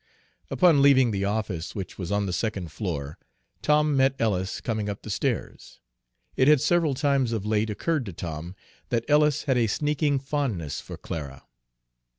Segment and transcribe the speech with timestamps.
[0.49, 3.19] Upon leaving the office, which was on the second floor,
[3.61, 5.79] Tom met Ellis coming up the stairs.
[6.35, 8.55] It had several times of late occurred to Tom
[8.89, 11.43] that Ellis had a sneaking fondness for Clara.